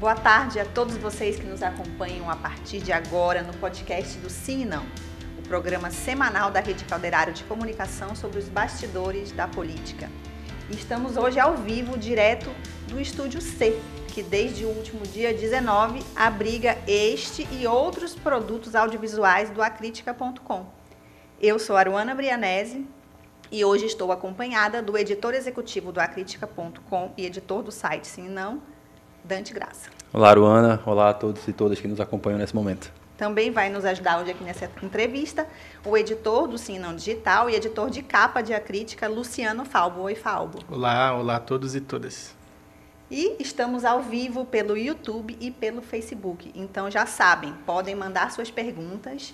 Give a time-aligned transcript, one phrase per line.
[0.00, 4.30] Boa tarde a todos vocês que nos acompanham a partir de agora no podcast do
[4.30, 4.82] Sim e Não,
[5.38, 10.08] o programa semanal da Rede Calderário de Comunicação sobre os bastidores da política.
[10.70, 12.48] Estamos hoje ao vivo, direto
[12.88, 13.78] do Estúdio C,
[14.08, 20.64] que desde o último dia 19 abriga este e outros produtos audiovisuais do acritica.com.
[21.38, 22.86] Eu sou Aruana Brianese
[23.52, 28.30] e hoje estou acompanhada do editor executivo do acritica.com e editor do site Sim e
[28.30, 28.62] Não,
[29.24, 29.99] Dante Graça.
[30.12, 30.82] Olá, Aruana.
[30.84, 32.92] Olá a todos e todas que nos acompanham nesse momento.
[33.16, 35.46] Também vai nos ajudar hoje aqui nessa entrevista
[35.84, 40.00] o editor do Sim Não Digital e editor de capa de A Crítica, Luciano Falbo.
[40.00, 40.58] Oi, Falbo.
[40.68, 42.34] Olá, olá a todos e todas.
[43.08, 46.50] E estamos ao vivo pelo YouTube e pelo Facebook.
[46.56, 49.32] Então já sabem, podem mandar suas perguntas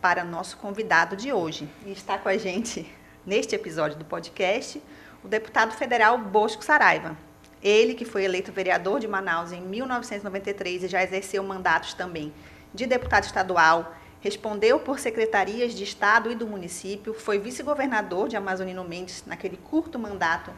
[0.00, 1.68] para nosso convidado de hoje.
[1.84, 2.88] E está com a gente
[3.26, 4.80] neste episódio do podcast
[5.24, 7.16] o deputado federal Bosco Saraiva.
[7.62, 12.32] Ele que foi eleito vereador de Manaus em 1993 e já exerceu mandatos também
[12.74, 18.82] de deputado estadual, respondeu por secretarias de Estado e do município, foi vice-governador de Amazonino
[18.82, 20.50] Mendes naquele curto mandato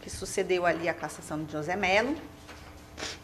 [0.00, 2.14] que sucedeu ali a cassação de José Melo,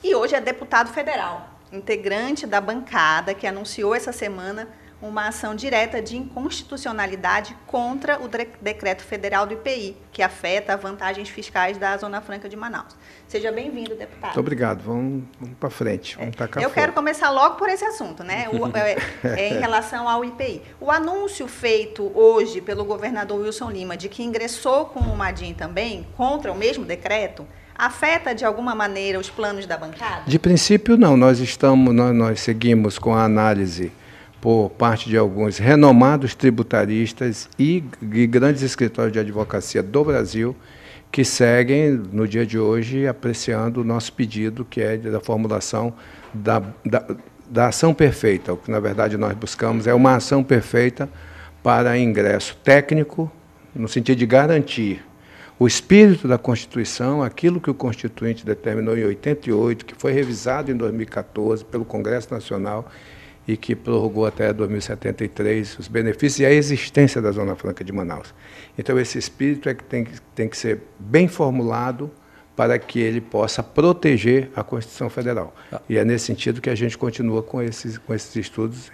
[0.03, 4.69] e hoje é deputado federal, integrante da bancada que anunciou essa semana
[5.03, 8.29] uma ação direta de inconstitucionalidade contra o
[8.61, 12.97] decreto federal do IPI, que afeta vantagens fiscais da Zona Franca de Manaus.
[13.27, 14.27] Seja bem-vindo, deputado.
[14.27, 14.83] Muito obrigado.
[14.85, 16.17] Vamos, vamos para frente.
[16.17, 18.47] Vamos é, Eu quero começar logo por esse assunto, né?
[18.49, 18.97] O, é,
[19.37, 20.63] é, em relação ao IPI.
[20.81, 26.07] O anúncio feito hoje pelo governador Wilson Lima de que ingressou com o Madim também
[26.17, 30.23] contra o mesmo decreto afeta de alguma maneira os planos da bancada?
[30.27, 31.17] De princípio não.
[31.17, 33.91] Nós estamos, nós, nós seguimos com a análise
[34.43, 37.81] por parte de alguns renomados tributaristas e,
[38.27, 40.57] grandes escritórios de advocacia do Brasil
[41.13, 45.95] que seguem, no dia de hoje, apreciando o nosso pedido, que é da formulação
[46.35, 47.07] da, da,
[47.49, 48.53] da ação perfeita.
[48.53, 51.09] O que, na verdade, nós buscamos é uma ação perfeita
[51.63, 53.31] para ingresso técnico,
[53.73, 55.05] no sentido de garantir
[55.57, 60.77] o espírito da Constituição, aquilo que o Constituinte determinou em 88, que foi revisado em
[60.77, 62.91] 2014 pelo Congresso Nacional
[63.47, 68.35] e que prorrogou até 2073 os benefícios e a existência da Zona Franca de Manaus.
[68.79, 72.11] Então, esse espírito é que tem, que tem que ser bem formulado
[72.55, 75.55] para que ele possa proteger a Constituição Federal.
[75.73, 75.81] Ah.
[75.89, 78.91] E é nesse sentido que a gente continua com esses, com esses estudos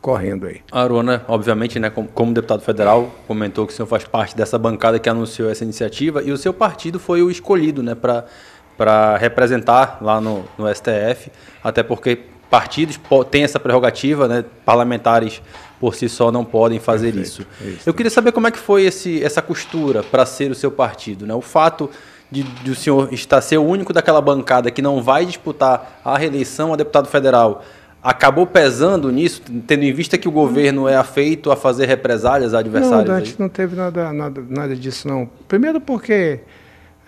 [0.00, 0.60] correndo aí.
[0.70, 4.58] A Arona, obviamente, né, como, como, deputado federal, comentou que o senhor faz parte dessa
[4.58, 9.98] bancada que anunciou essa iniciativa e o seu partido foi o escolhido né, para representar
[10.00, 11.30] lá no, no STF,
[11.62, 14.44] até porque partidos têm essa prerrogativa, né?
[14.62, 15.40] parlamentares
[15.80, 17.46] por si só não podem fazer Perfeito, isso.
[17.66, 17.88] isso.
[17.88, 21.26] Eu queria saber como é que foi esse, essa costura para ser o seu partido.
[21.26, 21.32] Né?
[21.34, 21.88] O fato
[22.30, 26.18] de, de, o senhor estar ser o único daquela bancada que não vai disputar a
[26.18, 27.64] reeleição a deputado federal
[28.02, 32.58] acabou pesando nisso, tendo em vista que o governo é afeito a fazer represálias a
[32.58, 33.08] adversários?
[33.08, 35.30] Não, Dante, não teve nada, nada, nada disso, não.
[35.48, 36.40] Primeiro porque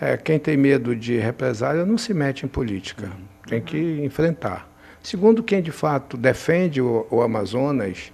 [0.01, 3.11] é, quem tem medo de represália não se mete em política.
[3.47, 4.73] Tem que enfrentar.
[5.05, 8.11] Segundo, quem de fato defende o, o Amazonas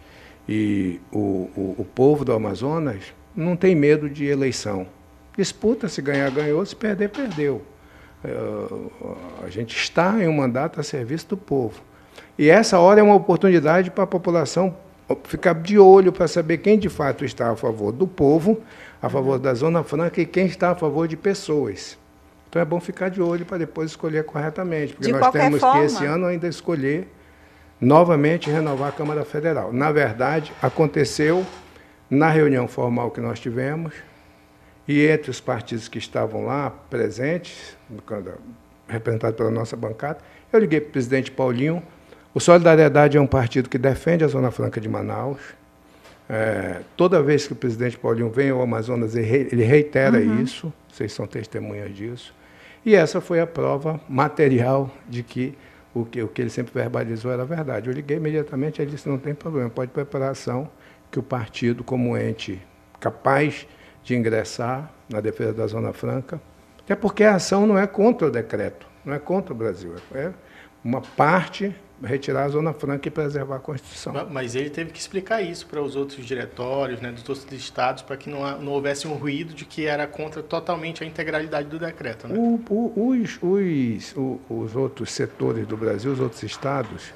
[0.48, 4.86] e o, o, o, povo do Amazonas não tem medo de eleição.
[5.38, 7.62] Disputa, se ganhar, ganhou, se perder, perdeu.
[8.26, 11.82] Uh, a gente está em um mandato a serviço do povo.
[12.38, 14.76] E essa hora é uma oportunidade para a população
[15.24, 18.60] ficar de olho para saber quem de fato está a favor do povo,
[19.02, 21.98] a favor da Zona Franca e quem está a favor de pessoas.
[22.52, 25.80] Então é bom ficar de olho para depois escolher corretamente, porque de nós temos forma.
[25.80, 27.08] que esse ano ainda escolher
[27.80, 29.72] novamente renovar a Câmara Federal.
[29.72, 31.46] Na verdade, aconteceu
[32.10, 33.94] na reunião formal que nós tivemos,
[34.86, 37.78] e entre os partidos que estavam lá presentes,
[38.86, 40.20] representados pela nossa bancada,
[40.52, 41.82] eu liguei para o presidente Paulinho.
[42.34, 45.40] O Solidariedade é um partido que defende a Zona Franca de Manaus.
[46.34, 50.42] É, toda vez que o presidente Paulinho vem ao Amazonas, ele reitera uhum.
[50.42, 52.34] isso, vocês são testemunhas disso.
[52.86, 55.58] E essa foi a prova material de que
[55.94, 57.90] o que, o que ele sempre verbalizou era verdade.
[57.90, 60.70] Eu liguei imediatamente, ele disse, não tem problema, pode preparar ação
[61.12, 62.62] que o partido, como ente
[62.98, 63.68] capaz
[64.02, 66.42] de ingressar na defesa da Zona Franca,
[66.80, 70.32] até porque a ação não é contra o decreto, não é contra o Brasil, é
[70.82, 74.14] uma parte retirar a Zona Franca e preservar a Constituição.
[74.30, 78.18] Mas ele teve que explicar isso para os outros diretórios, né, dos outros estados, para
[78.18, 82.28] que não, não houvesse um ruído de que era contra totalmente a integralidade do decreto.
[82.28, 82.36] Né?
[82.38, 84.16] O, o, os, os,
[84.50, 87.14] os outros setores do Brasil, os outros estados,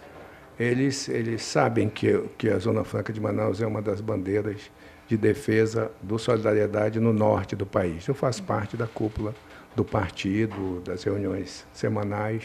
[0.60, 4.72] eles, eles sabem que, que a Zona Franca de Manaus é uma das bandeiras
[5.08, 8.08] de defesa do solidariedade no norte do país.
[8.08, 9.36] Eu faço parte da cúpula
[9.76, 12.44] do partido, das reuniões semanais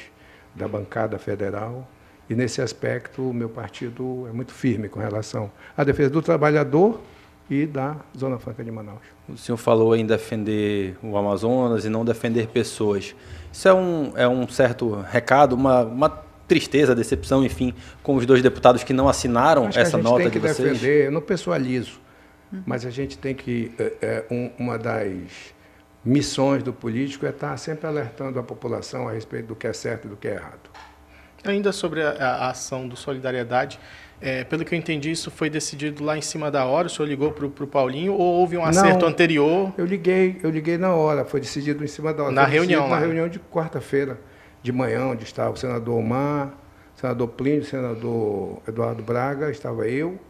[0.54, 1.88] da bancada federal.
[2.31, 7.00] E nesse aspecto, o meu partido é muito firme com relação à defesa do trabalhador
[7.50, 9.00] e da Zona Franca de Manaus.
[9.29, 13.17] O senhor falou em defender o Amazonas e não defender pessoas.
[13.53, 16.09] Isso é um, é um certo recado, uma, uma
[16.47, 20.79] tristeza, decepção, enfim, com os dois deputados que não assinaram Acho essa nota de vocês?
[20.79, 22.00] Defender, eu não pessoalizo,
[22.53, 22.62] uhum.
[22.65, 23.73] mas a gente tem que.
[23.77, 25.53] É, é, um, uma das
[26.05, 30.06] missões do político é estar sempre alertando a população a respeito do que é certo
[30.06, 30.71] e do que é errado.
[31.44, 33.78] Ainda sobre a, a ação do Solidariedade,
[34.20, 36.88] é, pelo que eu entendi, isso foi decidido lá em cima da hora.
[36.88, 39.72] O senhor ligou para o Paulinho ou houve um acerto Não, anterior?
[39.78, 41.25] Eu liguei, eu liguei na hora.
[41.25, 42.32] Foi decidido em cima da hora.
[42.32, 44.19] Na foi reunião, na reunião de quarta-feira
[44.62, 46.52] de manhã, onde estava o senador Omar,
[46.94, 50.20] o senador Plínio, o senador Eduardo Braga, estava eu,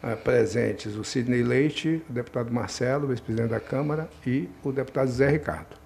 [0.00, 5.28] eh, presentes o Sidney Leite, o deputado Marcelo, vice-presidente da Câmara, e o deputado Zé
[5.28, 5.76] Ricardo.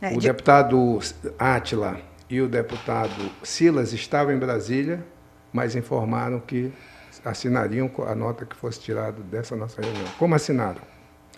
[0.00, 0.28] É, o de...
[0.28, 1.00] deputado
[1.36, 1.98] Átila
[2.28, 5.04] e o deputado Silas estavam em Brasília,
[5.52, 6.72] mas informaram que
[7.24, 10.06] assinariam a nota que fosse tirada dessa nossa reunião.
[10.18, 10.80] Como assinaram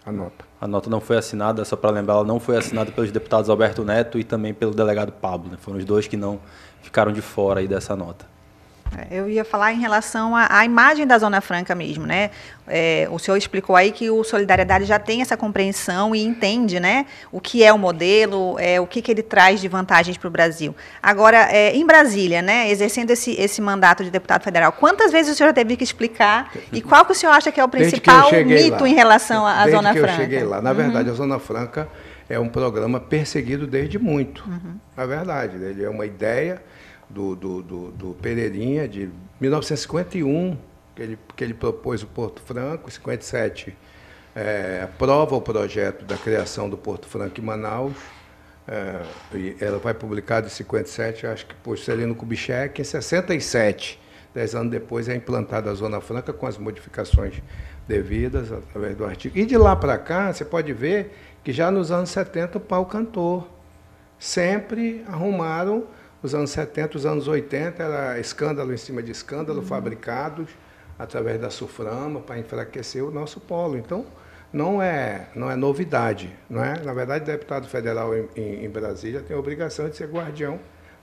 [0.04, 0.44] a nota?
[0.60, 3.84] A nota não foi assinada, só para lembrar, ela não foi assinada pelos deputados Alberto
[3.84, 5.50] Neto e também pelo delegado Pablo.
[5.50, 5.58] Né?
[5.60, 6.40] Foram os dois que não
[6.82, 8.26] ficaram de fora aí dessa nota.
[9.10, 12.30] Eu ia falar em relação à, à imagem da Zona Franca mesmo, né?
[12.66, 17.06] É, o senhor explicou aí que o Solidariedade já tem essa compreensão e entende, né?
[17.32, 20.30] O que é o modelo, é, o que, que ele traz de vantagens para o
[20.30, 20.74] Brasil.
[21.02, 22.70] Agora, é, em Brasília, né?
[22.70, 26.52] Exercendo esse, esse mandato de deputado federal, quantas vezes o senhor já teve que explicar
[26.72, 28.88] e qual que o senhor acha que é o principal mito lá.
[28.88, 30.14] em relação à desde Zona que Franca?
[30.14, 30.60] Eu cheguei lá.
[30.60, 30.76] Na uhum.
[30.76, 31.88] verdade, a Zona Franca
[32.28, 34.44] é um programa perseguido desde muito.
[34.46, 34.76] Uhum.
[34.96, 36.60] Na verdade, ele é uma ideia
[37.08, 39.10] do, do, do, do Pereirinha, de
[39.40, 40.56] 1951,
[40.94, 43.76] que ele, que ele propôs o Porto Franco, 57
[44.34, 47.94] é, aprova o projeto da criação do Porto Franco em Manaus,
[48.66, 49.02] é,
[49.34, 53.98] e ela vai publicada em 57, acho que por Celino Kubitschek, em 67,
[54.34, 57.42] dez anos depois, é implantada a Zona Franca com as modificações
[57.88, 59.36] devidas através do artigo.
[59.36, 62.84] E de lá para cá, você pode ver que já nos anos 70 o pau
[62.84, 63.48] cantou.
[64.18, 65.86] Sempre arrumaram
[66.22, 69.66] os anos 70, os anos 80 era escândalo em cima de escândalo, uhum.
[69.66, 70.48] fabricados
[70.98, 73.76] através da Suframa para enfraquecer o nosso polo.
[73.76, 74.04] Então,
[74.52, 76.34] não é, não é novidade.
[76.50, 76.78] Não é?
[76.82, 80.58] Na verdade, o deputado federal em, em, em Brasília tem a obrigação de ser guardião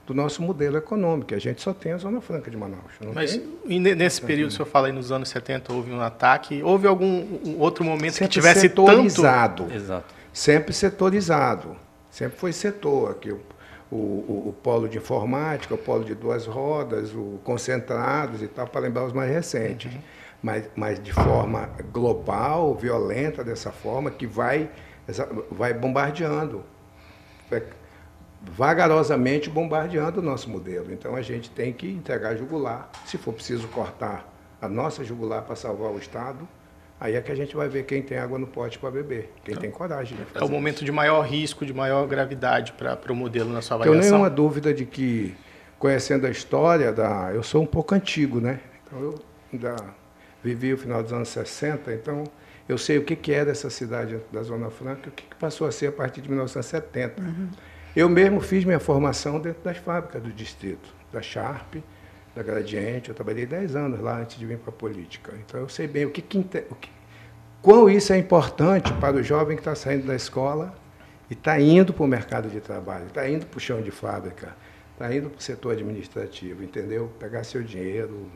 [0.06, 1.34] do nosso modelo econômico.
[1.34, 2.92] A gente só tem a Zona Franca de Manaus.
[3.12, 6.62] Mas nesse período, o senhor fala aí nos anos 70, houve um ataque.
[6.62, 9.64] Houve algum outro momento Sempre que tivesse setorizado.
[9.64, 9.74] tanto...
[9.74, 10.14] Exato.
[10.32, 11.76] Sempre setorizado.
[12.10, 13.10] Sempre foi setor.
[13.12, 13.34] Aqui,
[13.90, 18.66] o, o, o, polo de informática, o polo de duas rodas, o concentrados e tal,
[18.66, 19.92] para lembrar os mais recentes.
[19.92, 20.00] Uhum.
[20.42, 24.70] Mas, mas de forma global, violenta dessa forma, que vai,
[25.50, 26.62] vai bombardeando,
[27.50, 27.62] vai
[28.42, 30.92] vagarosamente bombardeando o nosso modelo.
[30.92, 35.56] Então a gente tem que entregar jugular, se for preciso cortar a nossa jugular para
[35.56, 36.46] salvar o Estado,
[36.98, 39.52] Aí é que a gente vai ver quem tem água no pote para beber, quem
[39.52, 40.84] então, tem coragem de fazer É o momento isso.
[40.84, 44.00] de maior risco, de maior gravidade para o modelo na sua avaliação?
[44.00, 45.34] Tenho nenhuma dúvida de que,
[45.78, 47.30] conhecendo a história da...
[47.34, 48.60] Eu sou um pouco antigo, né?
[48.86, 49.14] Então, eu
[49.52, 49.76] ainda
[50.42, 52.24] vivi o final dos anos 60, então
[52.68, 55.36] eu sei o que, que era essa cidade da Zona Franca e o que, que
[55.36, 57.20] passou a ser a partir de 1970.
[57.20, 57.48] Uhum.
[57.94, 61.76] Eu mesmo fiz minha formação dentro das fábricas do distrito, da Sharp,
[62.36, 63.08] da Gradiente.
[63.08, 65.32] Eu trabalhei 10 anos lá antes de vir para a política.
[65.44, 66.90] Então eu sei bem o que, que, o que
[67.62, 70.74] quão isso é importante para o jovem que está saindo da escola
[71.30, 74.54] e está indo para o mercado de trabalho, está indo para o chão de fábrica,
[74.92, 77.10] está indo para o setor administrativo, entendeu?
[77.18, 78.30] Pegar seu dinheiro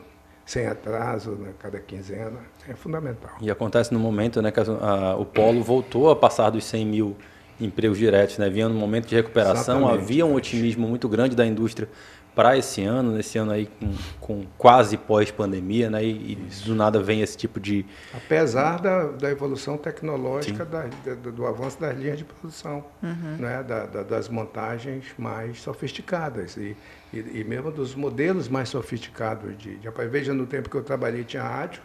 [0.45, 3.37] sem atraso né, cada quinzena é fundamental.
[3.39, 6.85] E acontece no momento né, que a, a, o polo voltou a passar dos 100
[6.85, 7.15] mil
[7.59, 8.49] empregos diretos, né?
[8.49, 10.03] Vinha no momento de recuperação, Exatamente.
[10.03, 11.87] havia um otimismo muito grande da indústria
[12.33, 16.03] para esse ano, nesse ano aí com, com quase pós-pandemia, né?
[16.03, 16.35] E, e,
[16.65, 17.85] do nada vem esse tipo de.
[18.13, 23.37] Apesar da, da evolução tecnológica, da, da, do avanço das linhas de produção, uhum.
[23.37, 23.63] né?
[23.63, 26.75] Da, das montagens mais sofisticadas e,
[27.13, 29.89] e, e, mesmo dos modelos mais sofisticados de, de.
[30.09, 31.81] Veja, no tempo que eu trabalhei tinha rádio,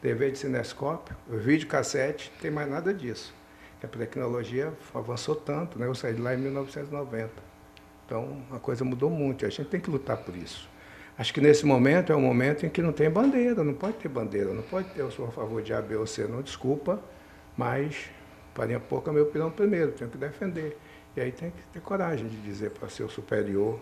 [0.00, 3.34] TV de cinescópio, vídeo cassete, não tem mais nada disso.
[3.82, 5.86] A tecnologia avançou tanto, né?
[5.86, 7.49] Eu saí de lá em 1990.
[8.10, 9.46] Então, a coisa mudou muito.
[9.46, 10.68] A gente tem que lutar por isso.
[11.16, 14.08] Acho que nesse momento é um momento em que não tem bandeira, não pode ter
[14.08, 16.98] bandeira, não pode ter eu sou a favor de A, B ou C, não desculpa,
[17.56, 18.10] mas
[18.52, 20.76] farinha pouca meu pilão primeiro, tenho que defender.
[21.16, 23.78] E aí tem que ter coragem de dizer para ser o superior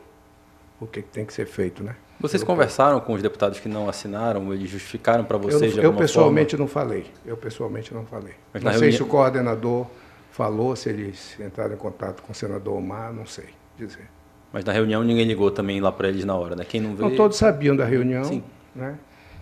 [0.79, 1.97] o que tem que ser feito, né?
[2.21, 6.51] Vocês conversaram com os deputados que não assinaram, eles justificaram para vocês eu, eu pessoalmente
[6.51, 6.65] forma?
[6.65, 7.07] não falei.
[7.25, 8.35] Eu pessoalmente não falei.
[8.53, 8.97] Mas não sei reunião...
[8.99, 9.87] se o coordenador
[10.33, 14.18] falou, se eles entraram em contato com o senador Omar, não sei dizer.
[14.53, 16.65] Mas na reunião ninguém ligou também lá para eles na hora, né?
[16.65, 17.11] Quem não veio...
[17.11, 18.43] Não, todos sabiam da reunião, Sim.
[18.75, 18.97] né?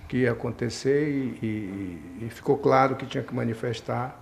[0.09, 4.21] Que ia acontecer e, e- e ficou claro que tinha que manifestar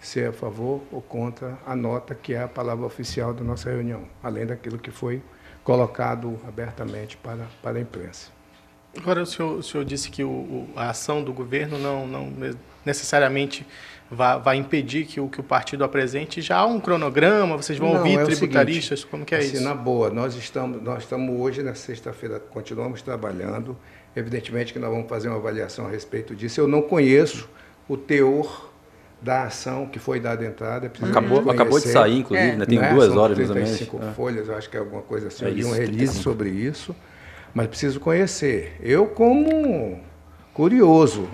[0.00, 4.02] ser a favor ou contra a nota que é a palavra oficial da nossa reunião,
[4.22, 5.22] além daquilo que foi
[5.64, 8.30] colocado abertamente para, para a imprensa.
[8.96, 12.32] Agora, o senhor, o senhor disse que o- o- a ação do governo não, não
[12.84, 13.66] necessariamente
[14.10, 16.40] vai, vai impedir que o, que o partido apresente.
[16.40, 17.56] Já há um cronograma?
[17.56, 19.00] Vocês vão Não, ouvir é tributaristas?
[19.00, 19.64] seguinte, Como que é assim, isso?
[19.64, 23.76] Na boa, nós estamos, nós estamos hoje, na sexta-feira, continuamos trabalhando.
[24.14, 26.60] Evidentemente que nós vamos fazer uma avaliação a respeito disso.
[26.60, 27.48] Eu não conheço
[27.88, 28.70] o teor
[29.20, 30.88] da ação que foi dada entrada.
[30.88, 32.56] preciso Acabou, conhecer, acabou de sair, inclusive, É.
[32.56, 32.66] né?
[32.66, 32.92] Tem né?
[32.92, 33.70] duas São horas mais ou menos.
[33.70, 34.12] 35 É.
[34.12, 35.44] folhas, eu acho que é alguma coisa assim.
[35.44, 36.22] É eu li um isso, release 35.
[36.22, 36.96] sobre isso,
[37.52, 38.76] mas preciso conhecer.
[38.80, 40.00] Eu, como
[40.56, 41.28] curioso,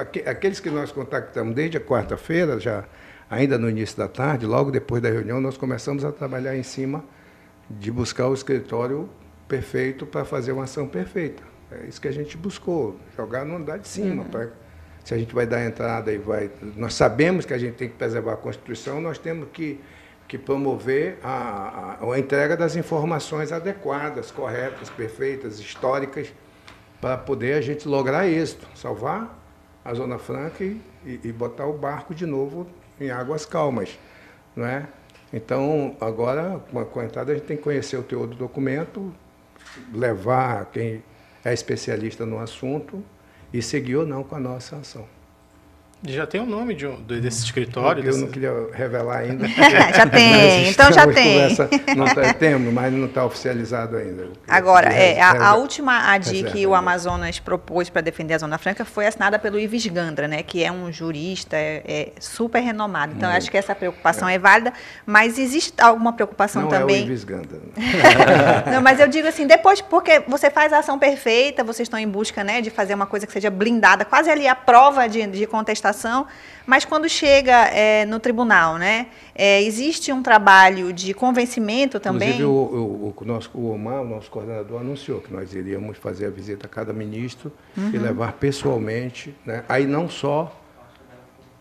[0.00, 2.84] aque- aqueles que nós contactamos desde a quarta-feira, já
[3.28, 7.04] ainda no início da tarde, logo depois da reunião, nós começamos a trabalhar em cima
[7.68, 9.08] de buscar o escritório
[9.48, 11.42] perfeito para fazer uma ação perfeita.
[11.72, 14.24] É isso que a gente buscou, jogar no andar de cima.
[14.24, 14.46] pra-
[15.02, 16.50] se a gente vai dar entrada e vai.
[16.76, 19.80] Nós sabemos que a gente tem que preservar a Constituição, nós temos que,
[20.28, 26.32] que promover a, a, a entrega das informações adequadas, corretas, perfeitas, históricas,
[27.00, 29.38] para poder a gente lograr êxito, salvar
[29.84, 32.66] a Zona Franca e, e, e botar o barco de novo
[33.00, 33.98] em águas calmas.
[34.54, 34.86] Não é?
[35.32, 36.60] Então, agora,
[36.92, 39.12] com a, entrada, a gente tem que conhecer o teor do documento,
[39.92, 41.02] levar quem
[41.44, 43.04] é especialista no assunto
[43.52, 45.06] e seguir ou não com a nossa ação.
[46.04, 48.00] Já tem o nome de um, de- desse escritório?
[48.00, 49.48] Eu desse- não queria revelar ainda.
[49.96, 51.48] Já tem, então já tem.
[51.96, 54.28] não tá, temos, mas não está oficializado ainda.
[54.46, 56.74] Agora, é, a, a última ADI que o.
[56.74, 60.70] Amazonas propôs para defender a Zona Franca foi assinada pelo Ives Gandra, né, que é
[60.70, 63.14] um jurista é, é super renomado.
[63.16, 64.72] Então, eu acho que essa preocupação é, válida,
[65.06, 67.04] mas existe alguma preocupação Não é o também.
[67.04, 67.58] Ives Ganda.
[68.70, 72.08] Não, mas eu digo assim, depois, porque você faz a ação perfeita, vocês estão em
[72.08, 75.46] busca né, de fazer uma coisa que seja blindada, quase ali a prova de, de
[75.46, 75.85] contestação,
[76.66, 82.30] mas quando chega é, no tribunal, né, é, existe um trabalho de convencimento também.
[82.30, 86.26] Inclusive, o, o, o, nosso, o Omar, o nosso coordenador, anunciou que nós iríamos fazer
[86.26, 87.90] a visita a cada ministro Uhum.
[87.92, 89.62] e levar pessoalmente, né?
[89.68, 90.54] aí não só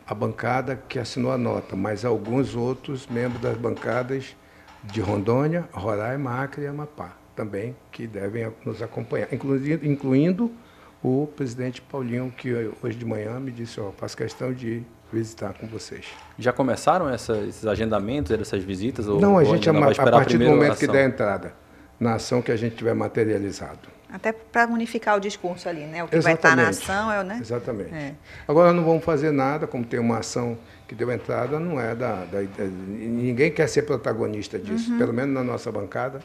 [0.07, 4.35] a bancada que assinou a nota, mas alguns outros membros das bancadas
[4.83, 10.51] de Rondônia, Roraima, Acre e Amapá, também, que devem nos acompanhar, incluindo, incluindo
[11.05, 14.81] o presidente Paulinho, que hoje de manhã me disse, ó, faço questão de
[15.13, 16.05] visitar com vocês.
[16.37, 19.07] Já começaram essa- esses agendamentos, essas visitas?
[19.07, 21.53] Ou, Não, a gente, a, vai a esperar partir do a momento que der entrada,
[21.99, 23.93] na ação que a gente tiver materializado.
[24.11, 26.03] Até para unificar o discurso ali, né?
[26.03, 27.37] O que vai estar na ação é o, né?
[27.41, 27.93] Exatamente.
[27.93, 28.13] É.
[28.47, 30.57] Agora não vamos fazer nada, como tem uma ação
[30.87, 32.23] que deu entrada, não é da.
[32.25, 34.91] da- da- ninguém quer ser protagonista disso.
[34.91, 34.97] Uhum.
[34.97, 36.19] Pelo menos na nossa bancada,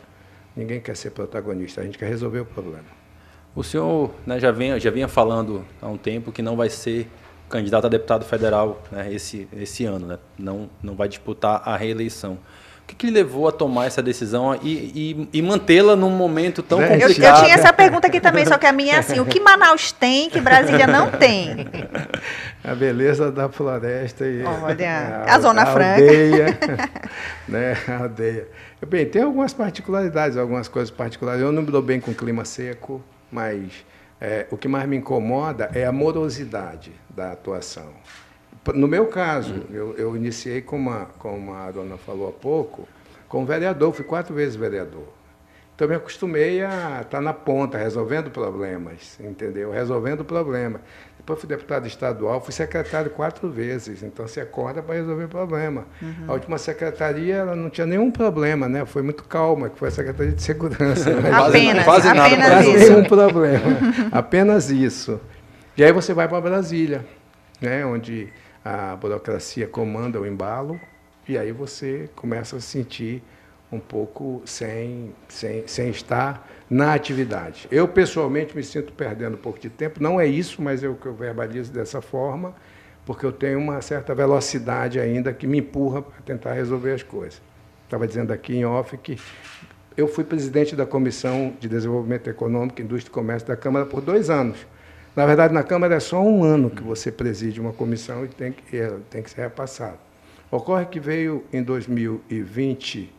[0.56, 1.80] ninguém quer ser protagonista.
[1.80, 2.99] A gente quer resolver o problema.
[3.54, 7.08] O senhor né, já, vinha, já vinha falando há um tempo que não vai ser
[7.48, 10.18] candidato a deputado federal né, esse, esse ano, né?
[10.38, 12.38] não, não vai disputar a reeleição.
[12.82, 16.60] O que, que lhe levou a tomar essa decisão e, e, e mantê-la num momento
[16.60, 16.88] tão Né?
[16.88, 17.44] Eu, eu complicado?
[17.44, 20.28] tinha essa pergunta aqui também, só que a minha é assim: o que Manaus tem
[20.28, 21.68] que Brasília não tem?
[22.62, 26.02] A beleza da floresta e Olha, a Zona Franca.
[26.02, 26.58] aldeia,
[27.48, 28.48] né, a aldeia.
[28.86, 31.40] Bem, tem algumas particularidades, algumas coisas particulares.
[31.40, 33.84] Eu não me dou bem com clima seco, mas
[34.20, 37.92] é, o que mais me incomoda é a morosidade da atuação.
[38.74, 42.86] No meu caso, eu, eu iniciei, como a, como a dona falou há pouco,
[43.28, 45.08] como vereador, fui quatro vezes vereador.
[45.80, 49.70] Então, me acostumei a estar na ponta, resolvendo problemas, entendeu?
[49.70, 50.82] Resolvendo problemas.
[51.16, 55.86] Depois fui deputado estadual, fui secretário quatro vezes, então você acorda para resolver problema.
[56.28, 58.84] A última secretaria ela não tinha nenhum problema, né?
[58.84, 61.18] Foi muito calma, que foi a Secretaria de Segurança.
[61.18, 62.92] Mas Apenas, quase nada, apenas quase isso.
[62.92, 63.78] nenhum problema.
[64.12, 65.18] Apenas isso.
[65.78, 67.06] E aí você vai para Brasília,
[67.58, 67.86] né?
[67.86, 68.28] onde
[68.62, 70.78] a burocracia comanda o embalo,
[71.26, 73.22] e aí você começa a se sentir
[73.72, 77.68] um pouco sem, sem, sem estar na atividade.
[77.70, 80.02] Eu, pessoalmente, me sinto perdendo um pouco de tempo.
[80.02, 82.54] Não é isso, mas eu que eu verbalizo dessa forma,
[83.06, 87.40] porque eu tenho uma certa velocidade ainda que me empurra para tentar resolver as coisas.
[87.84, 89.18] Estava dizendo aqui em off que
[89.96, 94.30] eu fui presidente da Comissão de Desenvolvimento Econômico, Indústria e Comércio da Câmara por dois
[94.30, 94.58] anos.
[95.14, 98.52] Na verdade, na Câmara é só um ano que você preside uma comissão e tem
[98.52, 99.98] que, é, tem que ser repassado.
[100.50, 103.12] Ocorre que veio em 2020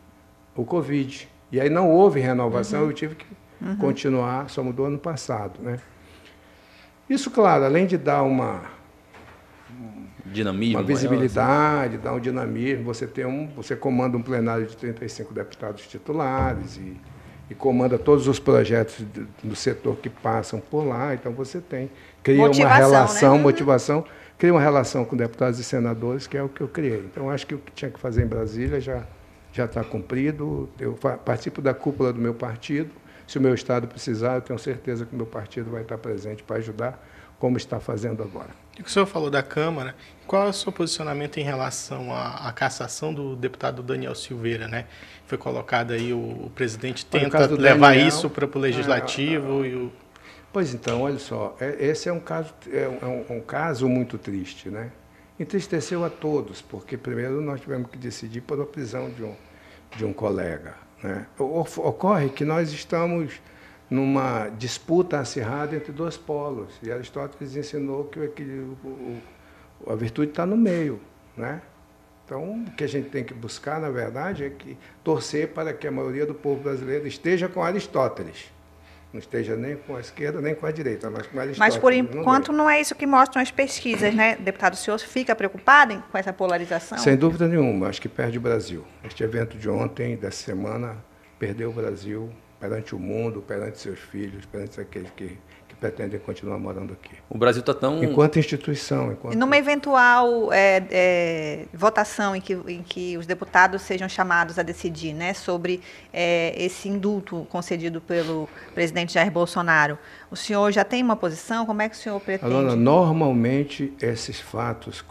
[0.55, 3.25] o Covid, e aí não houve renovação, eu tive que
[3.79, 5.60] continuar, só mudou ano passado.
[5.62, 5.79] Né?
[7.10, 8.62] Isso, claro, além de dar uma,
[10.25, 12.03] dinamismo, uma visibilidade, maior.
[12.03, 12.86] dá um dinamismo.
[12.86, 16.98] Você tem um, você comanda um plenário de 35 deputados titulares e,
[17.50, 21.13] e comanda todos os projetos do, do, setor que passam por lá.
[21.13, 21.89] Então você tem
[22.24, 23.43] cria motivação, uma relação, né?
[23.43, 24.05] motivação,
[24.38, 27.03] cria uma relação com deputados e senadores que é o que eu criei.
[27.12, 29.03] Então acho que o que tinha que fazer em Brasília já
[29.53, 30.70] já está cumprido.
[30.79, 32.91] Eu participo da cúpula do meu partido.
[33.27, 36.43] Se o meu estado precisar, eu tenho certeza que o meu partido vai estar presente
[36.43, 37.01] para ajudar
[37.39, 38.50] como está fazendo agora.
[38.77, 39.96] E o senhor falou da Câmara,
[40.27, 44.86] qual é o seu posicionamento em relação à, à cassação do deputado Daniel Silveira, né?
[45.25, 49.75] Foi colocado aí, o, o presidente tenta levar Daniel, isso para o Legislativo é, e
[49.75, 49.91] o...
[50.53, 54.70] Pois então, olha só, é, esse é um caso, é um, um caso muito triste,
[54.70, 54.91] né?
[55.41, 59.33] Entristeceu a todos, porque primeiro nós tivemos que decidir por a prisão de um,
[59.98, 60.75] de um colega.
[61.01, 61.25] Né?
[61.39, 63.41] Ocorre que nós estamos
[63.89, 66.79] numa disputa acirrada entre dois polos.
[66.83, 71.01] E Aristóteles ensinou que o, o, a virtude está no meio.
[71.36, 71.60] Né?
[72.24, 75.88] Então, o que a gente tem que buscar, na verdade, é que torcer para que
[75.88, 78.51] a maioria do povo brasileiro esteja com Aristóteles.
[79.13, 81.57] Não esteja nem com a esquerda, nem com a direita, mas com Aristóteles.
[81.57, 84.37] Mas, por enquanto, não é isso que mostram as pesquisas, né?
[84.37, 86.97] Deputado, o senhor fica preocupado com essa polarização?
[86.97, 87.87] Sem dúvida nenhuma.
[87.87, 88.85] Acho que perde o Brasil.
[89.03, 90.95] Este evento de ontem, dessa semana,
[91.37, 95.37] perdeu o Brasil perante o mundo, perante seus filhos, perante aqueles que, que
[95.81, 97.15] pretendem continuar morando aqui.
[97.27, 98.03] O Brasil está tão.
[98.03, 99.11] Enquanto instituição.
[99.11, 99.35] Enquanto...
[99.35, 105.11] Numa eventual é, é, votação em que, em que os deputados sejam chamados a decidir
[105.11, 105.81] né, sobre
[106.13, 109.97] é, esse indulto concedido pelo presidente Jair Bolsonaro,
[110.29, 111.65] o senhor já tem uma posição?
[111.65, 112.53] Como é que o senhor pretende?
[112.53, 115.03] Alana, normalmente esses fatos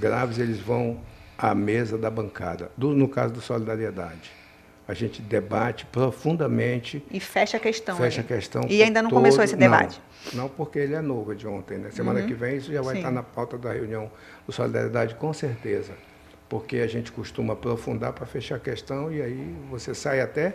[0.00, 0.98] graves eles vão
[1.38, 4.37] à mesa da bancada, do, no caso do Solidariedade
[4.88, 7.04] a gente debate profundamente.
[7.10, 7.94] E fecha a questão.
[7.98, 8.62] Fecha a questão.
[8.66, 9.18] E ainda não todo...
[9.18, 10.00] começou esse debate?
[10.32, 11.76] Não, não, porque ele é novo de ontem.
[11.76, 11.90] Né?
[11.90, 12.26] Semana uhum.
[12.26, 13.00] que vem isso já vai Sim.
[13.00, 14.10] estar na pauta da reunião
[14.46, 15.92] do Solidariedade, com certeza.
[16.48, 20.54] Porque a gente costuma aprofundar para fechar a questão e aí você sai até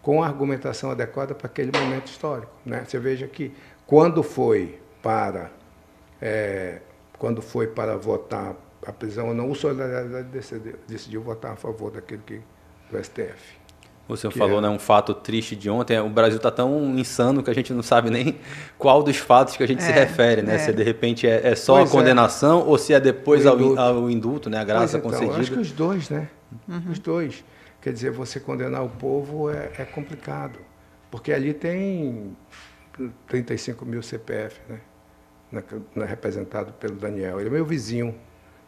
[0.00, 2.52] com a argumentação adequada para aquele momento histórico.
[2.64, 2.84] Né?
[2.86, 3.52] Você veja que
[3.84, 5.50] quando foi para
[6.20, 6.78] é,
[7.18, 8.54] quando foi para votar
[8.86, 12.40] a prisão ou não, o Solidariedade decidiu, decidiu votar a favor daquele que
[12.92, 13.61] do STF.
[14.12, 14.62] O senhor falou, é.
[14.62, 15.98] né, um fato triste de ontem.
[16.00, 18.38] O Brasil está tão insano que a gente não sabe nem
[18.76, 20.56] qual dos fatos que a gente é, se refere, né?
[20.56, 20.58] É.
[20.58, 21.98] Se de repente é, é só pois a é.
[21.98, 24.58] condenação ou se é depois ao indulto, ao indulto né?
[24.58, 25.32] A graça pois concedida.
[25.32, 26.28] Então, acho que os dois, né?
[26.68, 26.82] Uhum.
[26.90, 27.44] Os dois.
[27.80, 30.58] Quer dizer, você condenar o povo é, é complicado,
[31.10, 32.36] porque ali tem
[33.26, 34.80] 35 mil CPF, né?
[35.50, 35.62] Na,
[35.94, 37.40] na, representado pelo Daniel.
[37.40, 38.14] Ele é meu vizinho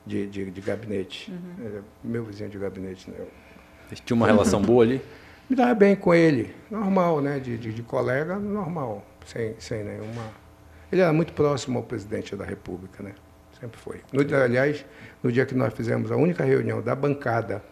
[0.07, 1.31] de, de, de gabinete.
[1.31, 1.67] Uhum.
[1.67, 3.17] É meu vizinho de gabinete, né?
[4.05, 5.01] Tinha uma relação boa ali?
[5.49, 7.39] Me dava bem com ele, normal, né?
[7.39, 10.33] De, de, de, colega, normal, sem, sem nenhuma.
[10.91, 13.13] Ele era muito próximo ao presidente da República, né?
[13.61, 14.01] Sempre foi.
[14.13, 14.85] No, aliás,
[15.23, 17.63] no dia que nós fizemos a única reunião da bancada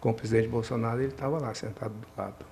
[0.00, 2.49] com o presidente Bolsonaro, ele estava lá, sentado do lado.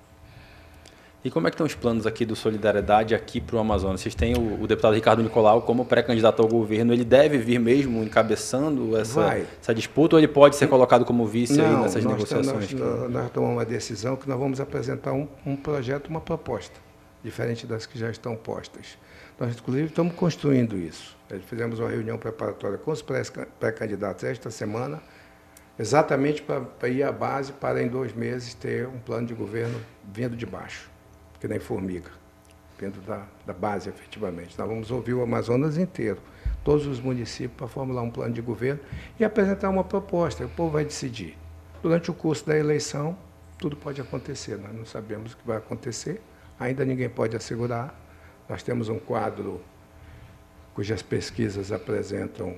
[1.21, 3.99] E como é que estão os planos aqui do Solidariedade aqui para o Amazonas?
[3.99, 6.93] Vocês têm o, o, deputado Ricardo Nicolau como pré-candidato ao governo.
[6.93, 11.57] Ele deve vir mesmo encabeçando essa, essa disputa ou ele pode ser colocado como vice
[11.57, 12.71] Não, nessas nós negociações?
[12.71, 16.79] Nós, nós, tomamos uma decisão que nós vamos apresentar um, um projeto, uma proposta,
[17.21, 18.97] diferente das que já estão postas.
[19.37, 21.17] Nós, inclusive, estamos construindo isso.
[21.47, 25.01] Fizemos uma reunião preparatória com os pré-candidatos esta semana,
[25.77, 29.81] exatamente para ir à base para, em dois meses, ter um plano de governo
[30.13, 30.88] vindo de baixo
[31.39, 32.11] que nem formiga,
[32.79, 34.57] dentro da, da base, efetivamente.
[34.57, 36.19] Nós vamos ouvir o Amazonas inteiro,
[36.63, 38.79] todos os municípios, para formular um plano de governo
[39.19, 40.45] e apresentar uma proposta.
[40.45, 41.37] O povo vai decidir.
[41.81, 43.17] Durante o curso da eleição,
[43.57, 44.57] tudo pode acontecer.
[44.57, 46.21] Nós não sabemos o que vai acontecer,
[46.59, 47.97] ainda ninguém pode assegurar.
[48.47, 49.61] Nós temos um quadro
[50.73, 52.55] cujas pesquisas apresentam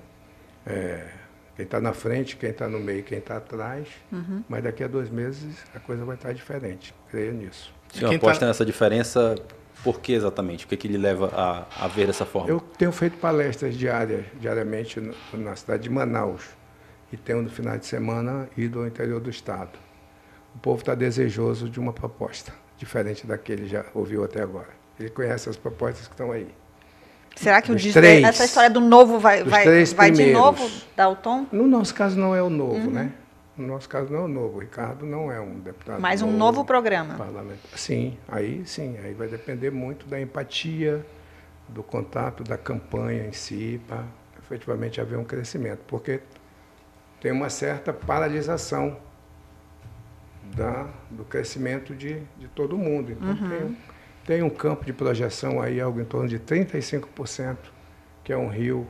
[0.65, 1.07] é,
[1.55, 3.87] quem está na frente, quem está no meio, quem está atrás.
[4.11, 4.43] Uhum.
[4.47, 6.93] Mas daqui a dois meses a coisa vai estar diferente.
[7.09, 7.73] Creio nisso.
[7.93, 8.47] O senhor aposta tá...
[8.47, 9.35] nessa diferença
[9.83, 10.65] por que exatamente?
[10.65, 12.49] O que, que lhe leva a, a ver dessa forma?
[12.49, 16.43] Eu tenho feito palestras diárias, diariamente no, na cidade de Manaus
[17.11, 19.71] e tenho no final de semana ido ao interior do estado.
[20.55, 24.69] O povo está desejoso de uma proposta diferente da que ele já ouviu até agora.
[24.99, 26.47] Ele conhece as propostas que estão aí.
[27.35, 31.15] Será que o três, essa história do novo vai, vai, vai de novo dar o
[31.15, 31.47] tom?
[31.51, 32.91] No nosso caso não é o novo, uhum.
[32.91, 33.11] né?
[33.57, 35.99] No nosso caso não é o novo, o Ricardo não é um deputado.
[35.99, 37.15] Mas um novo, novo programa.
[37.75, 41.05] Sim, aí sim, aí vai depender muito da empatia,
[41.67, 44.05] do contato, da campanha em si, para
[44.39, 46.21] efetivamente haver um crescimento, porque
[47.19, 48.97] tem uma certa paralisação
[50.55, 53.11] da, do crescimento de, de todo mundo.
[53.11, 53.49] Então uhum.
[53.49, 53.77] tem,
[54.25, 57.57] tem um campo de projeção aí, algo em torno de 35%,
[58.23, 58.87] que é um rio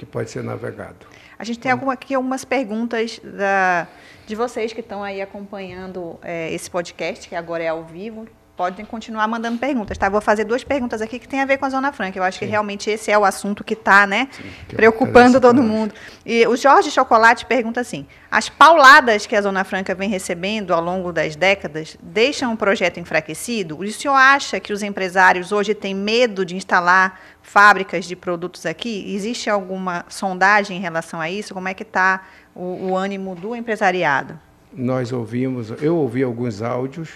[0.00, 1.06] que pode ser navegado.
[1.38, 3.86] A gente tem alguma, aqui algumas perguntas da,
[4.26, 8.26] de vocês que estão aí acompanhando é, esse podcast, que agora é ao vivo
[8.60, 10.10] podem continuar mandando perguntas, tá?
[10.10, 12.18] Vou fazer duas perguntas aqui que tem a ver com a Zona Franca.
[12.18, 12.44] Eu acho Sim.
[12.44, 15.94] que realmente esse é o assunto que está, né, Sim, preocupando todo mundo.
[16.26, 20.82] E o Jorge Chocolate pergunta assim: as pauladas que a Zona Franca vem recebendo ao
[20.82, 23.78] longo das décadas deixam o projeto enfraquecido?
[23.78, 29.10] O senhor acha que os empresários hoje têm medo de instalar fábricas de produtos aqui?
[29.14, 31.54] Existe alguma sondagem em relação a isso?
[31.54, 34.38] Como é que está o, o ânimo do empresariado?
[34.70, 37.08] Nós ouvimos, eu ouvi alguns áudios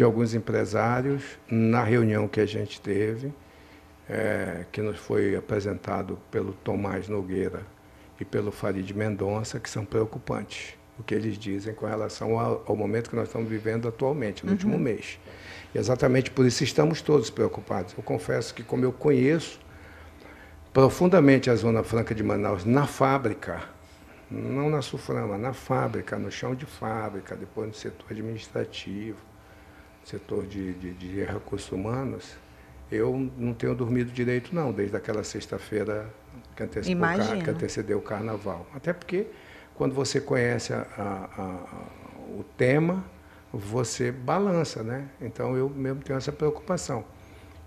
[0.00, 3.30] de alguns empresários na reunião que a gente teve,
[4.08, 7.66] é, que nos foi apresentado pelo Tomás Nogueira
[8.18, 12.74] e pelo Farid Mendonça, que são preocupantes, o que eles dizem com relação ao, ao
[12.74, 14.54] momento que nós estamos vivendo atualmente, no uhum.
[14.54, 15.20] último mês.
[15.74, 17.94] E exatamente por isso estamos todos preocupados.
[17.94, 19.60] Eu confesso que, como eu conheço
[20.72, 23.64] profundamente a Zona Franca de Manaus na fábrica,
[24.30, 29.28] não na Suframa, na fábrica, no chão de fábrica, depois no setor administrativo,
[30.10, 32.36] setor de, de, de recursos humanos,
[32.90, 36.12] eu não tenho dormido direito, não, desde aquela sexta-feira
[36.56, 36.66] que,
[37.44, 38.66] que, antecedeu o carnaval.
[38.74, 39.26] Até porque,
[39.74, 43.04] quando você conhece a, a, a, o tema,
[43.52, 45.08] você balança, né?
[45.20, 47.04] Então, eu mesmo tenho essa preocupação.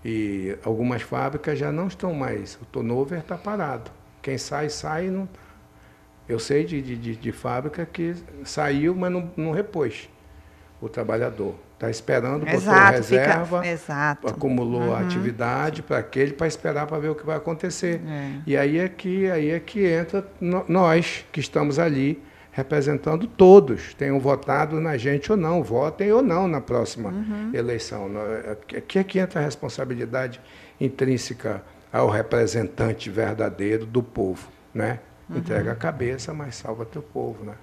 [0.04, 3.90] E algumas fábricas já não estão mais, o turnover está parado.
[4.20, 5.40] Quem sai, sai e não está.
[6.26, 10.08] Eu sei de, de, de, fábrica que saiu, mas não, não repôs
[10.80, 11.54] o trabalhador.
[11.74, 14.94] Está esperando, botou exato, reserva, fica, acumulou uhum.
[14.94, 18.00] a atividade para aquele, para esperar para ver o que vai acontecer.
[18.06, 18.30] É.
[18.46, 24.20] E aí é que aí é que entra nós que estamos ali representando todos, tenham
[24.20, 27.50] votado na gente ou não, votem ou não na próxima uhum.
[27.52, 28.08] eleição.
[28.78, 30.40] Aqui é que entra a responsabilidade
[30.80, 31.60] intrínseca
[31.92, 35.00] ao representante verdadeiro do povo, né?
[35.28, 35.38] Uhum.
[35.38, 37.54] Entrega a cabeça, mas salva teu povo, né?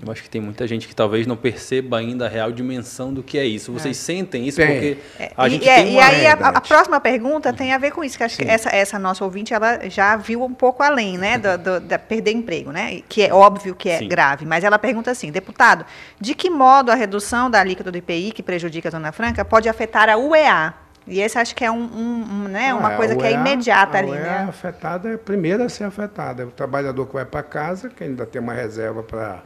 [0.00, 3.22] Eu acho que tem muita gente que talvez não perceba ainda a real dimensão do
[3.22, 3.72] que é isso.
[3.72, 4.00] Vocês é.
[4.00, 4.66] sentem isso tem.
[4.66, 7.72] porque é, a gente e, tem é, uma E aí a, a, próxima pergunta tem
[7.72, 8.44] a ver com isso, que acho Sim.
[8.44, 11.98] que essa, essa nossa ouvinte ela já viu um pouco além, né, do, do, da
[11.98, 14.08] perder emprego, né, que é óbvio que é Sim.
[14.08, 14.46] grave.
[14.46, 15.84] Mas ela pergunta assim, deputado,
[16.20, 19.68] de que modo a redução da alíquota do IPI que prejudica a Zona Franca pode
[19.68, 20.74] afetar a UEA?
[21.08, 23.96] E esse acho que é um, um, um né, uma ah, coisa que é imediata
[23.96, 24.46] a ali, UEA né?
[24.48, 26.42] afetada é a primeira a ser afetada.
[26.42, 29.42] É o trabalhador que vai para casa, que ainda tem uma reserva para